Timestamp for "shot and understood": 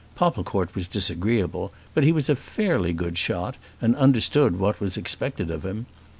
3.19-4.57